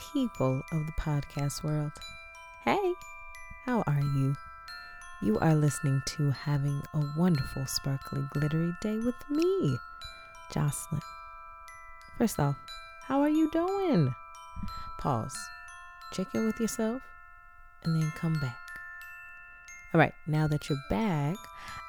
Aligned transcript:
people 0.00 0.62
of 0.72 0.86
the 0.86 0.92
podcast 0.92 1.62
world. 1.62 1.92
Hey, 2.64 2.94
how 3.66 3.84
are 3.86 4.00
you? 4.00 4.34
You 5.22 5.38
are 5.38 5.54
listening 5.54 6.02
to 6.06 6.30
Having 6.30 6.82
a 6.94 7.00
Wonderful, 7.16 7.66
Sparkly, 7.66 8.22
Glittery 8.32 8.74
Day 8.80 8.98
with 8.98 9.14
me, 9.28 9.78
Jocelyn. 10.52 11.02
First 12.16 12.40
off, 12.40 12.56
how 13.02 13.20
are 13.20 13.28
you 13.28 13.50
doing? 13.50 14.14
Pause, 14.98 15.36
check 16.12 16.28
in 16.34 16.46
with 16.46 16.58
yourself, 16.58 17.02
and 17.84 18.00
then 18.00 18.10
come 18.16 18.40
back. 18.40 18.69
All 19.92 19.98
right, 19.98 20.14
now 20.28 20.46
that 20.46 20.68
you're 20.68 20.78
back, 20.88 21.36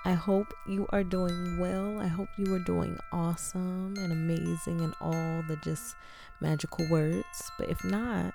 I 0.05 0.13
hope 0.13 0.55
you 0.67 0.87
are 0.89 1.03
doing 1.03 1.59
well. 1.59 1.99
I 1.99 2.07
hope 2.07 2.29
you 2.35 2.51
are 2.55 2.59
doing 2.59 2.97
awesome 3.11 3.93
and 3.95 4.11
amazing 4.11 4.81
and 4.81 4.95
all 4.99 5.43
the 5.47 5.55
just 5.57 5.95
magical 6.39 6.89
words. 6.89 7.51
But 7.59 7.69
if 7.69 7.83
not, 7.83 8.33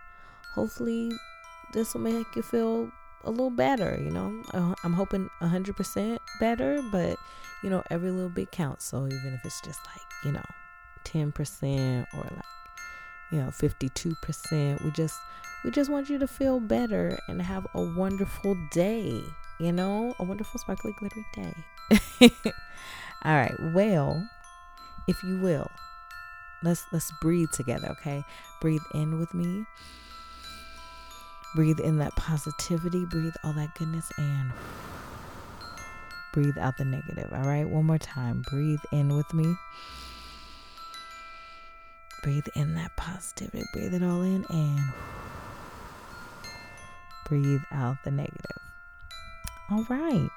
hopefully 0.55 1.11
this 1.73 1.95
will 1.95 2.03
make 2.03 2.37
you 2.37 2.43
feel 2.43 2.93
a 3.25 3.31
little 3.31 3.51
better, 3.51 4.01
you 4.01 4.13
know. 4.13 4.41
I'm 4.85 4.93
hoping 4.93 5.29
100% 5.43 6.19
better, 6.39 6.81
but 6.93 7.17
you 7.65 7.71
know, 7.71 7.83
every 7.91 8.13
little 8.13 8.29
bit 8.29 8.53
counts. 8.53 8.85
So 8.85 9.07
even 9.07 9.35
if 9.35 9.45
it's 9.45 9.61
just 9.63 9.81
like, 9.87 10.07
you 10.25 10.31
know, 10.31 10.45
10% 11.05 12.07
or 12.15 12.21
like 12.21 12.45
you 13.31 13.39
know 13.39 13.49
52% 13.49 14.85
we 14.85 14.91
just 14.93 15.19
we 15.65 15.71
just 15.71 15.91
want 15.91 16.09
you 16.09 16.19
to 16.19 16.27
feel 16.27 16.61
better 16.61 17.19
and 17.29 17.43
have 17.43 17.67
a 17.75 17.83
wonderful 17.83 18.57
day 18.73 19.23
you 19.59 19.73
know, 19.73 20.15
a 20.19 20.25
wonderful, 20.25 20.61
sparkly, 20.61 20.93
glittery 20.93 21.25
day. 21.35 21.55
All 23.25 23.35
right. 23.35 23.55
Well, 23.75 24.29
if 25.09 25.23
you 25.23 25.41
will, 25.41 25.71
let's 26.63 26.85
let's 26.93 27.11
breathe 27.23 27.51
together, 27.53 27.89
okay? 27.93 28.23
Breathe 28.61 28.83
in 28.93 29.19
with 29.19 29.33
me. 29.33 29.65
Breathe 31.55 31.81
in 31.81 31.97
that 31.99 32.15
positivity, 32.17 33.07
breathe 33.07 33.33
all 33.43 33.55
that 33.55 33.75
goodness 33.79 34.13
and 34.19 34.53
breathe 36.35 36.59
out 36.59 36.77
the 36.77 36.85
negative. 36.85 37.33
All 37.33 37.45
right? 37.45 37.67
One 37.67 37.87
more 37.87 37.97
time. 37.97 38.45
Breathe 38.51 38.81
in 38.93 39.17
with 39.17 39.33
me. 39.33 39.55
Breathe 42.27 42.49
in 42.57 42.75
that 42.75 42.91
positivity. 42.97 43.65
Breathe 43.73 43.95
it 43.95 44.03
all 44.03 44.21
in 44.23 44.45
and 44.51 44.81
breathe 47.29 47.61
out 47.71 48.03
the 48.03 48.11
negative. 48.11 48.59
All 49.71 49.87
right. 49.89 50.29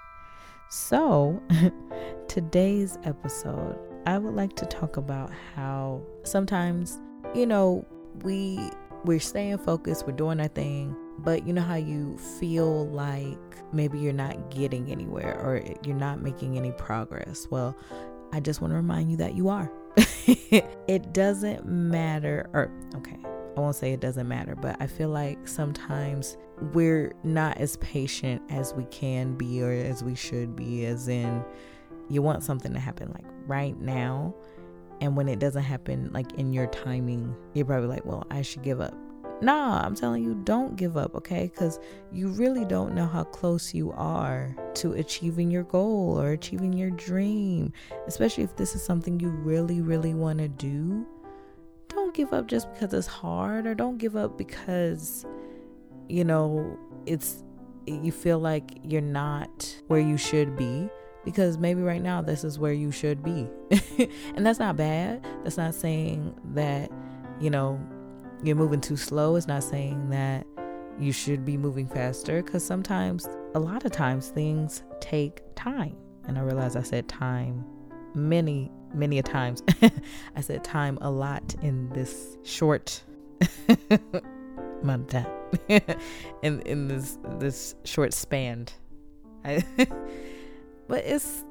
So, 0.70 1.42
today's 2.28 3.00
episode, 3.06 3.76
I 4.06 4.20
would 4.20 4.36
like 4.36 4.56
to 4.58 4.68
talk 4.68 4.98
about 4.98 5.32
how 5.56 6.04
sometimes, 6.22 7.00
you 7.34 7.48
know, 7.48 7.84
we 8.22 8.60
we're 9.04 9.20
staying 9.20 9.58
focused, 9.58 10.06
we're 10.06 10.14
doing 10.14 10.40
our 10.40 10.48
thing, 10.48 10.96
but 11.18 11.48
you 11.48 11.54
know 11.54 11.64
how 11.64 11.74
you 11.74 12.20
feel 12.40 12.86
like 12.90 13.40
maybe 13.74 13.98
you're 13.98 14.14
not 14.14 14.52
getting 14.52 14.92
anywhere 14.92 15.40
or 15.40 15.64
you're 15.84 15.96
not 15.96 16.22
making 16.22 16.56
any 16.56 16.72
progress. 16.72 17.48
Well, 17.50 17.76
I 18.32 18.42
just 18.42 18.62
want 18.62 18.74
to 18.74 18.76
remind 18.76 19.10
you 19.10 19.18
that 19.18 19.34
you 19.34 19.50
are. 19.50 19.72
it 20.88 21.14
doesn't 21.14 21.66
matter 21.66 22.50
or 22.54 22.72
okay, 22.96 23.18
I 23.58 23.60
won't 23.60 23.76
say 23.76 23.94
it 23.94 24.00
doesn't 24.00 24.28
matter, 24.28 24.56
but 24.56 24.78
I 24.80 24.88
feel 24.88 25.10
like 25.10 25.48
sometimes 25.48 26.38
we're 26.74 27.14
not 27.24 27.58
as 27.58 27.78
patient 27.78 28.42
as 28.50 28.74
we 28.74 28.86
can 28.86 29.36
be 29.36 29.62
or 29.62 29.72
as 29.72 30.04
we 30.04 30.16
should 30.16 30.56
be, 30.56 30.86
as 30.86 31.08
in, 31.08 31.44
you 32.10 32.22
want 32.22 32.44
something 32.44 32.74
to 32.74 32.80
happen 32.80 33.12
like 33.14 33.26
right 33.48 33.80
now. 33.80 34.34
And 35.02 35.16
when 35.16 35.30
it 35.30 35.40
doesn't 35.40 35.64
happen, 35.64 36.10
like 36.14 36.34
in 36.34 36.54
your 36.54 36.68
timing, 36.68 37.36
you're 37.54 37.66
probably 37.66 37.88
like, 37.88 38.06
well, 38.06 38.26
I 38.30 38.42
should 38.42 38.64
give 38.64 38.82
up. 38.82 38.96
Nah, 39.42 39.82
I'm 39.86 39.96
telling 39.96 40.24
you, 40.24 40.36
don't 40.44 40.76
give 40.76 40.98
up, 40.98 41.16
okay? 41.16 41.50
Because 41.54 41.80
you 42.12 42.28
really 42.30 42.66
don't 42.66 42.94
know 42.94 43.06
how 43.06 43.24
close 43.24 43.74
you 43.74 43.92
are 43.94 44.54
to 44.76 44.94
achieving 44.94 45.50
your 45.50 45.64
goal 45.64 46.20
or 46.20 46.32
achieving 46.32 46.74
your 46.74 46.92
dream, 46.92 47.72
especially 48.06 48.44
if 48.44 48.56
this 48.58 48.76
is 48.76 48.84
something 48.84 49.20
you 49.20 49.30
really, 49.30 49.80
really 49.80 50.14
want 50.14 50.40
to 50.40 50.50
do. 50.50 51.08
Don't 51.88 52.14
give 52.14 52.34
up 52.34 52.48
just 52.48 52.72
because 52.74 52.94
it's 52.94 53.08
hard 53.08 53.66
or 53.66 53.74
don't 53.74 53.98
give 53.98 54.16
up 54.16 54.38
because 54.38 55.26
you 56.08 56.24
know 56.24 56.78
it's 57.06 57.44
you 57.86 58.12
feel 58.12 58.40
like 58.40 58.72
you're 58.84 59.02
not 59.02 59.82
where 59.88 60.00
you 60.00 60.18
should 60.18 60.56
be 60.56 60.90
because 61.26 61.58
maybe 61.58 61.82
right 61.82 62.02
now 62.02 62.22
this 62.22 62.44
is 62.44 62.60
where 62.60 62.74
you 62.74 62.92
should 62.92 63.24
be. 63.24 63.48
And 64.36 64.46
that's 64.46 64.60
not 64.60 64.78
bad. 64.78 65.26
That's 65.44 65.58
not 65.58 65.76
saying 65.76 66.36
that 66.54 66.92
you 67.40 67.50
know 67.50 67.80
you're 68.44 68.56
moving 68.56 68.82
too 68.82 68.98
slow 68.98 69.36
it's 69.36 69.48
not 69.48 69.64
saying 69.64 70.10
that 70.10 70.46
you 71.00 71.12
should 71.12 71.46
be 71.46 71.58
moving 71.58 71.88
faster 71.88 72.42
because 72.42 72.64
sometimes 72.64 73.28
a 73.56 73.60
lot 73.60 73.86
of 73.86 73.92
times 73.92 74.30
things 74.30 74.84
take 75.00 75.42
time 75.56 75.96
and 76.28 76.38
i 76.38 76.42
realize 76.42 76.76
i 76.76 76.82
said 76.82 77.08
time 77.08 77.66
many 78.16 78.72
many 78.94 79.20
a 79.20 79.24
times. 79.24 79.64
I 80.36 80.42
said 80.42 80.64
time 80.64 80.98
a 81.02 81.10
lot 81.10 81.56
in 81.62 81.90
this 81.90 82.38
short 82.44 83.04
amount 84.82 85.14
of 85.14 85.24
time. 85.24 85.28
in 86.42 86.62
in 86.62 86.88
this 86.88 87.18
this 87.38 87.76
short 87.84 88.14
span. 88.14 88.68
But 89.44 91.06
it's 91.06 91.44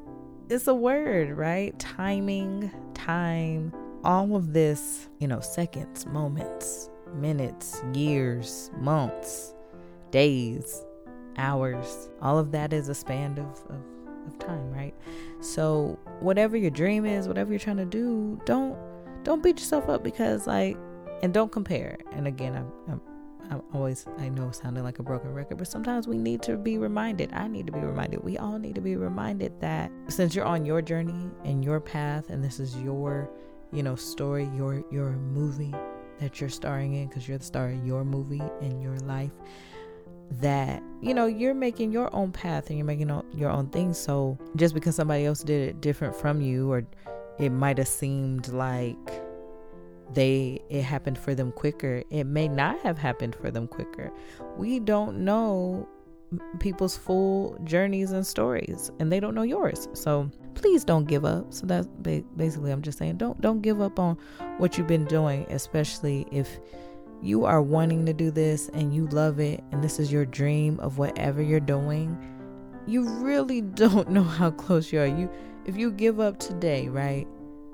it's 0.48 0.66
a 0.66 0.74
word, 0.74 1.36
right? 1.36 1.78
Timing, 1.78 2.70
time, 2.94 3.72
all 4.04 4.36
of 4.36 4.52
this, 4.52 5.08
you 5.18 5.28
know, 5.28 5.40
seconds, 5.40 6.06
moments, 6.06 6.90
minutes, 7.14 7.82
years, 7.94 8.70
months, 8.78 9.54
days, 10.10 10.84
hours. 11.36 12.08
All 12.20 12.38
of 12.38 12.52
that 12.52 12.72
is 12.72 12.88
a 12.88 12.94
span 12.94 13.38
of, 13.38 13.70
of 13.70 13.82
of 14.28 14.38
time, 14.38 14.70
right? 14.70 14.94
So 15.40 15.98
whatever 16.20 16.56
your 16.56 16.70
dream 16.70 17.04
is, 17.04 17.26
whatever 17.26 17.50
you're 17.50 17.58
trying 17.58 17.78
to 17.78 17.84
do, 17.84 18.40
don't 18.44 18.76
don't 19.24 19.42
beat 19.42 19.58
yourself 19.58 19.88
up 19.88 20.04
because 20.04 20.46
like 20.46 20.76
and 21.22 21.34
don't 21.34 21.50
compare. 21.50 21.98
And 22.12 22.26
again, 22.26 22.54
I'm, 22.54 22.72
I'm 22.92 23.00
I'm 23.50 23.62
always, 23.72 24.06
I 24.18 24.28
know, 24.28 24.50
sounding 24.50 24.84
like 24.84 24.98
a 24.98 25.02
broken 25.02 25.32
record, 25.32 25.56
but 25.56 25.66
sometimes 25.66 26.06
we 26.06 26.18
need 26.18 26.42
to 26.42 26.58
be 26.58 26.76
reminded. 26.76 27.32
I 27.32 27.48
need 27.48 27.66
to 27.66 27.72
be 27.72 27.80
reminded. 27.80 28.22
We 28.22 28.36
all 28.36 28.58
need 28.58 28.74
to 28.74 28.82
be 28.82 28.96
reminded 28.96 29.58
that 29.60 29.90
since 30.08 30.34
you're 30.34 30.44
on 30.44 30.66
your 30.66 30.82
journey 30.82 31.30
and 31.44 31.64
your 31.64 31.80
path, 31.80 32.28
and 32.28 32.44
this 32.44 32.60
is 32.60 32.76
your, 32.76 33.30
you 33.72 33.82
know, 33.82 33.96
story, 33.96 34.48
your 34.56 34.84
your 34.90 35.10
movie 35.10 35.74
that 36.20 36.40
you're 36.40 36.50
starring 36.50 36.94
in, 36.94 37.08
because 37.08 37.28
you're 37.28 37.38
the 37.38 37.44
star 37.44 37.70
of 37.70 37.86
your 37.86 38.04
movie 38.04 38.42
in 38.60 38.80
your 38.80 38.96
life 39.00 39.32
that 40.30 40.82
you 41.00 41.14
know 41.14 41.24
you're 41.26 41.54
making 41.54 41.90
your 41.90 42.14
own 42.14 42.30
path 42.30 42.68
and 42.68 42.76
you're 42.78 42.84
making 42.84 43.08
your 43.34 43.50
own 43.50 43.66
things 43.68 43.96
so 43.96 44.36
just 44.56 44.74
because 44.74 44.94
somebody 44.94 45.24
else 45.24 45.42
did 45.42 45.70
it 45.70 45.80
different 45.80 46.14
from 46.14 46.42
you 46.42 46.70
or 46.70 46.86
it 47.38 47.48
might 47.48 47.78
have 47.78 47.88
seemed 47.88 48.46
like 48.48 49.22
they 50.12 50.60
it 50.68 50.82
happened 50.82 51.18
for 51.18 51.34
them 51.34 51.52
quicker 51.52 52.02
it 52.10 52.24
may 52.24 52.48
not 52.48 52.78
have 52.80 52.98
happened 52.98 53.34
for 53.34 53.50
them 53.50 53.66
quicker. 53.66 54.10
We 54.56 54.80
don't 54.80 55.18
know 55.18 55.88
people's 56.60 56.96
full 56.96 57.58
journeys 57.64 58.12
and 58.12 58.26
stories 58.26 58.90
and 58.98 59.10
they 59.10 59.20
don't 59.20 59.34
know 59.34 59.42
yours. 59.42 59.88
So 59.94 60.30
please 60.58 60.84
don't 60.84 61.04
give 61.04 61.24
up 61.24 61.46
so 61.52 61.66
that's 61.66 61.86
basically 62.36 62.70
i'm 62.70 62.82
just 62.82 62.98
saying 62.98 63.16
don't 63.16 63.40
don't 63.40 63.62
give 63.62 63.80
up 63.80 63.98
on 63.98 64.16
what 64.58 64.76
you've 64.76 64.86
been 64.86 65.04
doing 65.06 65.46
especially 65.50 66.26
if 66.30 66.58
you 67.22 67.44
are 67.44 67.60
wanting 67.60 68.06
to 68.06 68.12
do 68.12 68.30
this 68.30 68.68
and 68.74 68.94
you 68.94 69.06
love 69.08 69.40
it 69.40 69.62
and 69.72 69.82
this 69.82 69.98
is 69.98 70.12
your 70.12 70.24
dream 70.24 70.78
of 70.80 70.98
whatever 70.98 71.42
you're 71.42 71.60
doing, 71.60 72.16
you 72.86 73.08
really 73.18 73.60
don't 73.82 74.10
know 74.10 74.22
how 74.22 74.50
close 74.50 74.92
you 74.92 75.00
are. 75.00 75.06
You 75.06 75.30
if 75.64 75.76
you 75.76 75.90
give 75.90 76.20
up 76.20 76.38
today, 76.38 76.88
right? 76.88 77.26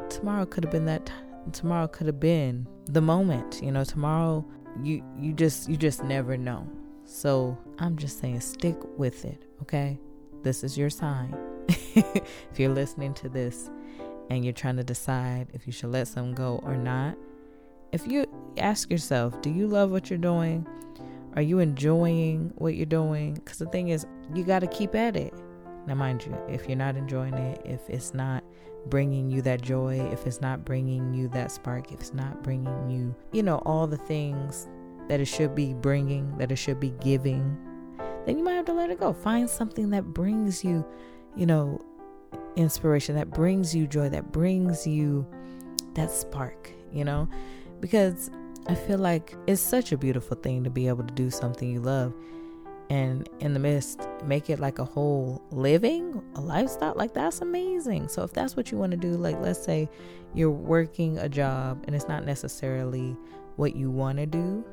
Tomorrow 0.08 0.46
could 0.46 0.64
have 0.64 0.72
been 0.72 0.86
that 0.86 1.06
t- 1.06 1.12
tomorrow 1.52 1.86
could 1.86 2.06
have 2.06 2.20
been 2.20 2.66
the 2.86 3.00
moment. 3.00 3.60
You 3.62 3.72
know, 3.72 3.84
tomorrow 3.84 4.44
you 4.82 5.04
you 5.18 5.32
just 5.32 5.68
you 5.68 5.76
just 5.76 6.02
never 6.02 6.36
know. 6.36 6.66
So, 7.06 7.58
I'm 7.78 7.98
just 7.98 8.18
saying 8.18 8.40
stick 8.40 8.76
with 8.96 9.26
it, 9.26 9.44
okay? 9.60 10.00
This 10.42 10.64
is 10.64 10.78
your 10.78 10.88
sign. 10.88 11.36
if 11.68 12.58
you're 12.58 12.72
listening 12.72 13.14
to 13.14 13.28
this 13.28 13.70
and 14.30 14.44
you're 14.44 14.52
trying 14.52 14.76
to 14.76 14.84
decide 14.84 15.48
if 15.52 15.66
you 15.66 15.72
should 15.72 15.90
let 15.90 16.08
some 16.08 16.34
go 16.34 16.60
or 16.62 16.76
not, 16.76 17.16
if 17.92 18.06
you 18.06 18.26
ask 18.58 18.90
yourself, 18.90 19.40
do 19.42 19.50
you 19.50 19.66
love 19.66 19.90
what 19.90 20.10
you're 20.10 20.18
doing? 20.18 20.66
Are 21.36 21.42
you 21.42 21.58
enjoying 21.58 22.52
what 22.56 22.74
you're 22.74 22.86
doing? 22.86 23.34
Because 23.34 23.58
the 23.58 23.66
thing 23.66 23.88
is, 23.88 24.06
you 24.34 24.44
got 24.44 24.60
to 24.60 24.66
keep 24.66 24.94
at 24.94 25.16
it. 25.16 25.34
Now, 25.86 25.94
mind 25.94 26.24
you, 26.24 26.36
if 26.48 26.66
you're 26.66 26.76
not 26.76 26.96
enjoying 26.96 27.34
it, 27.34 27.60
if 27.64 27.88
it's 27.90 28.14
not 28.14 28.42
bringing 28.86 29.30
you 29.30 29.42
that 29.42 29.62
joy, 29.62 30.00
if 30.12 30.26
it's 30.26 30.40
not 30.40 30.64
bringing 30.64 31.12
you 31.14 31.28
that 31.28 31.50
spark, 31.50 31.92
if 31.92 32.00
it's 32.00 32.14
not 32.14 32.42
bringing 32.42 32.90
you, 32.90 33.14
you 33.32 33.42
know, 33.42 33.58
all 33.66 33.86
the 33.86 33.96
things 33.96 34.68
that 35.08 35.20
it 35.20 35.26
should 35.26 35.54
be 35.54 35.74
bringing, 35.74 36.36
that 36.38 36.50
it 36.50 36.56
should 36.56 36.80
be 36.80 36.90
giving, 37.00 37.56
then 38.26 38.38
you 38.38 38.44
might 38.44 38.54
have 38.54 38.64
to 38.66 38.72
let 38.72 38.90
it 38.90 38.98
go. 38.98 39.12
Find 39.12 39.48
something 39.48 39.90
that 39.90 40.04
brings 40.04 40.64
you, 40.64 40.86
you 41.36 41.46
know, 41.46 41.80
inspiration, 42.56 43.14
that 43.16 43.30
brings 43.30 43.74
you 43.74 43.86
joy, 43.86 44.08
that 44.08 44.32
brings 44.32 44.86
you 44.86 45.26
that 45.94 46.10
spark, 46.10 46.70
you 46.92 47.04
know? 47.04 47.28
because 47.84 48.30
I 48.66 48.74
feel 48.74 48.96
like 48.96 49.36
it's 49.46 49.60
such 49.60 49.92
a 49.92 49.98
beautiful 49.98 50.38
thing 50.38 50.64
to 50.64 50.70
be 50.70 50.88
able 50.88 51.04
to 51.04 51.12
do 51.12 51.28
something 51.28 51.70
you 51.70 51.80
love 51.80 52.14
and 52.88 53.28
in 53.40 53.52
the 53.52 53.60
midst 53.60 54.00
make 54.24 54.48
it 54.48 54.58
like 54.58 54.78
a 54.78 54.86
whole 54.86 55.42
living 55.50 56.22
a 56.34 56.40
lifestyle 56.40 56.94
like 56.96 57.12
that's 57.12 57.42
amazing. 57.42 58.08
So 58.08 58.22
if 58.22 58.32
that's 58.32 58.56
what 58.56 58.72
you 58.72 58.78
want 58.78 58.92
to 58.92 58.96
do 58.96 59.10
like 59.18 59.38
let's 59.38 59.62
say 59.62 59.86
you're 60.32 60.50
working 60.50 61.18
a 61.18 61.28
job 61.28 61.84
and 61.86 61.94
it's 61.94 62.08
not 62.08 62.24
necessarily 62.24 63.14
what 63.56 63.76
you 63.76 63.90
want 63.90 64.16
to 64.16 64.24
do 64.24 64.64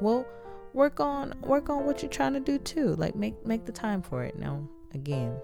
well 0.00 0.24
work 0.72 1.00
on 1.00 1.34
work 1.42 1.68
on 1.68 1.84
what 1.84 2.00
you're 2.00 2.10
trying 2.12 2.34
to 2.34 2.40
do 2.40 2.58
too. 2.58 2.94
Like 2.94 3.16
make 3.16 3.44
make 3.44 3.64
the 3.64 3.72
time 3.72 4.02
for 4.02 4.22
it. 4.22 4.38
Now 4.38 4.68
again 4.94 5.36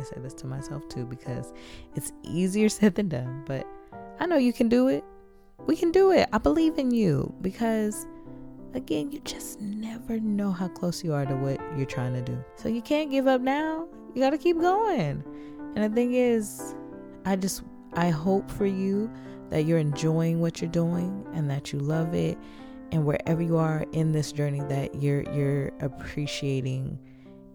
i 0.00 0.02
say 0.02 0.16
this 0.20 0.34
to 0.34 0.46
myself 0.46 0.86
too 0.88 1.04
because 1.04 1.52
it's 1.94 2.12
easier 2.22 2.68
said 2.68 2.94
than 2.94 3.08
done 3.08 3.42
but 3.46 3.66
i 4.20 4.26
know 4.26 4.36
you 4.36 4.52
can 4.52 4.68
do 4.68 4.88
it 4.88 5.04
we 5.66 5.76
can 5.76 5.90
do 5.90 6.10
it 6.10 6.28
i 6.32 6.38
believe 6.38 6.78
in 6.78 6.90
you 6.90 7.32
because 7.40 8.06
again, 8.74 9.10
you 9.10 9.20
just 9.20 9.60
never 9.60 10.18
know 10.20 10.50
how 10.50 10.68
close 10.68 11.02
you 11.02 11.12
are 11.12 11.24
to 11.24 11.34
what 11.36 11.60
you're 11.76 11.86
trying 11.86 12.12
to 12.12 12.22
do. 12.22 12.44
So 12.56 12.68
you 12.68 12.82
can't 12.82 13.10
give 13.10 13.26
up 13.26 13.40
now. 13.40 13.86
You 14.14 14.22
got 14.22 14.30
to 14.30 14.38
keep 14.38 14.60
going. 14.60 15.24
And 15.74 15.84
the 15.84 15.94
thing 15.94 16.14
is, 16.14 16.74
I 17.24 17.36
just 17.36 17.62
I 17.94 18.10
hope 18.10 18.50
for 18.50 18.66
you 18.66 19.10
that 19.50 19.64
you're 19.64 19.78
enjoying 19.78 20.40
what 20.40 20.60
you're 20.60 20.70
doing 20.70 21.26
and 21.32 21.48
that 21.50 21.72
you 21.72 21.78
love 21.78 22.14
it 22.14 22.36
and 22.92 23.04
wherever 23.04 23.42
you 23.42 23.56
are 23.56 23.84
in 23.92 24.12
this 24.12 24.32
journey 24.32 24.60
that 24.68 25.00
you're 25.00 25.22
you're 25.32 25.72
appreciating 25.80 26.98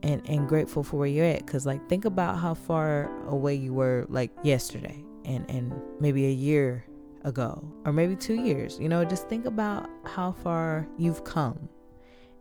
and 0.04 0.28
and 0.30 0.48
grateful 0.48 0.84
for 0.84 0.98
where 0.98 1.07
you're 1.07 1.25
at 1.25 1.46
cuz 1.46 1.66
like 1.66 1.88
think 1.90 2.06
about 2.06 2.38
how 2.38 2.54
far 2.54 3.10
away 3.28 3.56
you 3.56 3.74
were 3.74 4.06
like 4.10 4.31
yesterday 4.44 5.04
and 5.25 5.50
and 5.50 5.74
maybe 6.00 6.25
a 6.25 6.31
year 6.31 6.86
ago 7.24 7.63
or 7.86 7.94
maybe 7.94 8.16
two 8.16 8.36
years. 8.36 8.80
You 8.80 8.90
know, 8.90 9.04
just 9.06 9.28
think 9.28 9.46
about 9.46 9.90
how 10.06 10.31
far 10.31 10.88
you've 10.98 11.24
come 11.24 11.69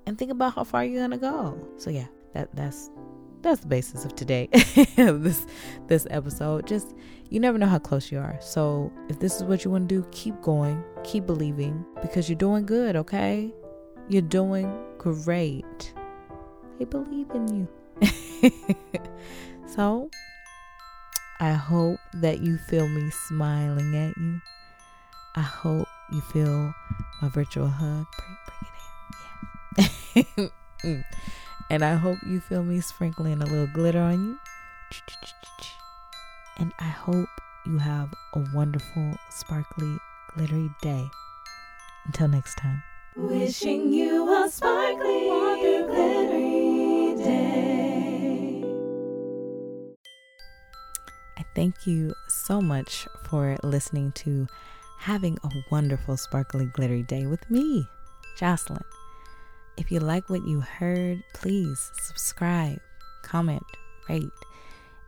and 0.07 0.17
think 0.17 0.31
about 0.31 0.55
how 0.55 0.65
far 0.65 0.85
you're 0.85 1.03
gonna 1.03 1.19
go. 1.19 1.59
So 1.77 1.91
yeah, 1.91 2.07
that 2.35 2.55
that's 2.55 2.91
that's 3.43 3.61
the 3.61 3.69
basis 3.69 4.05
of 4.05 4.15
today 4.15 4.49
this 4.97 5.47
this 5.87 6.07
episode. 6.11 6.67
Just 6.67 6.95
you 7.31 7.41
never 7.41 7.59
know 7.59 7.67
how 7.67 7.79
close 7.79 8.11
you 8.11 8.19
are. 8.19 8.39
So 8.41 8.93
if 9.09 9.19
this 9.19 9.37
is 9.37 9.45
what 9.45 9.65
you 9.65 9.71
want 9.71 9.89
to 9.89 9.95
do, 9.95 10.09
keep 10.11 10.41
going, 10.41 10.83
keep 11.05 11.27
believing 11.27 11.85
because 12.01 12.29
you're 12.29 12.39
doing 12.39 12.67
good, 12.67 12.97
okay? 12.97 13.53
You're 14.09 14.23
doing 14.23 14.73
great. 14.97 15.93
I 16.81 16.85
believe 16.85 17.31
in 17.35 17.49
you. 17.55 17.69
so 19.67 20.09
I 21.41 21.53
hope 21.53 21.99
that 22.15 22.41
you 22.41 22.57
feel 22.57 22.89
me 22.89 23.11
smiling 23.29 23.97
at 23.97 24.17
you. 24.17 24.41
I 25.35 25.43
hope 25.43 25.89
you 26.13 26.21
feel 26.21 26.75
my 27.21 27.29
virtual 27.29 27.69
hug. 27.69 28.07
Bring, 28.17 28.37
bring 28.47 30.25
it 30.25 30.27
in. 30.37 30.43
Yeah. 30.43 30.49
Mm. 30.85 31.03
and 31.71 31.85
I 31.85 31.97
hope 31.97 32.19
you 32.25 32.39
feel 32.39 32.63
me 32.63 32.81
sprinkling 32.81 33.43
a 33.43 33.47
little 33.47 33.67
glitter 33.67 33.99
on 33.99 34.25
you. 34.25 34.39
And 36.57 36.73
I 36.79 36.85
hope 36.85 37.29
you 37.67 37.79
have 37.79 38.15
a 38.35 38.45
wonderful, 38.55 39.17
sparkly, 39.31 39.97
glittery 40.37 40.71
day. 40.83 41.11
Until 42.07 42.29
next 42.29 42.59
time. 42.59 42.85
Wishing 43.17 43.93
you 43.93 44.33
a 44.33 44.49
sparkly, 44.49 45.29
glittery 45.89 46.48
day. 47.19 48.63
I 51.37 51.45
thank 51.55 51.87
you 51.87 52.15
so 52.29 52.61
much 52.61 53.07
for 53.29 53.57
listening 53.63 54.11
to 54.13 54.47
having 54.99 55.39
a 55.45 55.51
wonderful, 55.71 56.17
sparkly, 56.17 56.67
glittery 56.67 57.05
day 57.05 57.27
with 57.27 57.49
me, 57.51 57.87
Jocelyn. 58.37 58.83
If 59.77 59.93
you 59.93 60.01
like 60.01 60.29
what 60.29 60.45
you 60.45 60.61
heard, 60.61 61.23
please 61.35 61.93
subscribe, 62.03 62.81
comment, 63.23 63.63
rate. 64.09 64.33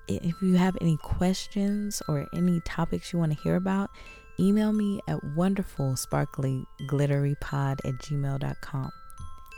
If 0.07 0.41
you 0.41 0.57
have 0.57 0.77
any 0.81 0.97
questions 0.97 2.01
or 2.09 2.29
any 2.33 2.61
topics 2.61 3.13
you 3.13 3.19
want 3.19 3.33
to 3.33 3.39
hear 3.43 3.57
about, 3.57 3.91
email 4.39 4.73
me 4.73 5.01
at 5.09 5.19
wonderfulsparklyglitterypod 5.37 7.81
at 7.85 7.95
gmail.com. 7.99 8.93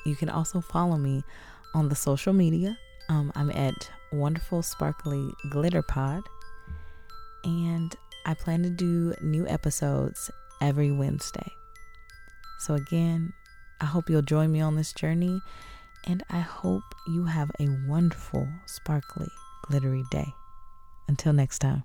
You 0.05 0.17
can 0.17 0.31
also 0.31 0.61
follow 0.61 0.97
me 0.97 1.23
on 1.75 1.89
the 1.89 1.95
social 1.95 2.33
media. 2.33 2.79
Um, 3.09 3.33
I'm 3.35 3.51
at 3.51 3.91
Wonderful 4.13 4.63
Sparkly 4.63 5.31
Glitter 5.51 5.83
Pod. 5.83 6.23
And 7.45 7.95
I 8.25 8.35
plan 8.35 8.63
to 8.63 8.71
do 8.71 9.15
new 9.21 9.47
episodes 9.49 10.31
every 10.61 10.93
Wednesday. 10.93 11.51
So, 12.61 12.75
again, 12.75 13.33
I 13.81 13.87
hope 13.87 14.09
you'll 14.09 14.23
join 14.23 14.53
me 14.53 14.61
on 14.61 14.77
this 14.77 14.93
journey, 14.93 15.41
and 16.07 16.23
I 16.31 16.39
hope 16.39 16.85
you 17.09 17.25
have 17.25 17.51
a 17.59 17.69
wonderful, 17.89 18.47
sparkly, 18.67 19.29
glittery 19.67 20.05
day. 20.13 20.33
Until 21.09 21.33
next 21.33 21.59
time. 21.59 21.83